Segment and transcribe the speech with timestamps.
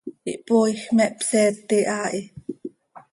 [0.31, 2.21] Ihpooij, me hpseeti haa hi.